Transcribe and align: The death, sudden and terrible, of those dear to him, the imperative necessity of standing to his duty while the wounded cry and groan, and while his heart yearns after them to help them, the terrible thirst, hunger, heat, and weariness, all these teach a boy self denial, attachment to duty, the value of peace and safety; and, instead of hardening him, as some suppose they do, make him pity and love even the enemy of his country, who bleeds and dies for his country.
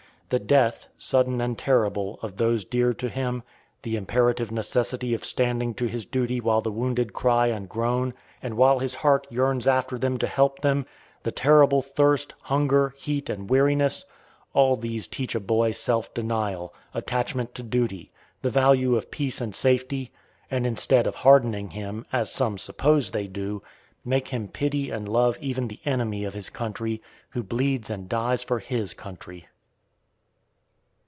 The 0.31 0.39
death, 0.39 0.87
sudden 0.97 1.41
and 1.41 1.57
terrible, 1.57 2.17
of 2.21 2.37
those 2.37 2.63
dear 2.63 2.93
to 2.93 3.09
him, 3.09 3.43
the 3.81 3.97
imperative 3.97 4.49
necessity 4.49 5.13
of 5.13 5.25
standing 5.25 5.73
to 5.73 5.87
his 5.87 6.05
duty 6.05 6.39
while 6.39 6.61
the 6.61 6.71
wounded 6.71 7.11
cry 7.11 7.47
and 7.47 7.67
groan, 7.67 8.13
and 8.41 8.55
while 8.55 8.79
his 8.79 8.95
heart 8.95 9.27
yearns 9.29 9.67
after 9.67 9.97
them 9.97 10.17
to 10.19 10.27
help 10.27 10.61
them, 10.61 10.85
the 11.23 11.33
terrible 11.33 11.81
thirst, 11.81 12.33
hunger, 12.43 12.93
heat, 12.97 13.29
and 13.29 13.49
weariness, 13.49 14.05
all 14.53 14.77
these 14.77 15.05
teach 15.05 15.35
a 15.35 15.39
boy 15.41 15.71
self 15.73 16.13
denial, 16.13 16.73
attachment 16.93 17.53
to 17.55 17.61
duty, 17.61 18.09
the 18.41 18.49
value 18.49 18.95
of 18.95 19.11
peace 19.11 19.41
and 19.41 19.53
safety; 19.53 20.13
and, 20.49 20.65
instead 20.65 21.07
of 21.07 21.15
hardening 21.15 21.71
him, 21.71 22.05
as 22.13 22.31
some 22.31 22.57
suppose 22.57 23.11
they 23.11 23.27
do, 23.27 23.61
make 24.05 24.29
him 24.29 24.47
pity 24.47 24.91
and 24.91 25.09
love 25.09 25.37
even 25.41 25.67
the 25.67 25.81
enemy 25.83 26.23
of 26.23 26.35
his 26.35 26.49
country, 26.49 27.01
who 27.31 27.43
bleeds 27.43 27.89
and 27.89 28.07
dies 28.07 28.41
for 28.41 28.59
his 28.59 28.93
country. 28.93 29.45